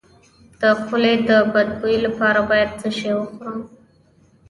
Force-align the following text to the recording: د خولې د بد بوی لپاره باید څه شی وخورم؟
د 0.59 0.61
خولې 0.81 1.13
د 1.27 1.31
بد 1.53 1.69
بوی 1.79 1.95
لپاره 2.05 2.39
باید 2.49 2.69
څه 2.79 2.89
شی 2.97 3.11
وخورم؟ 3.17 3.59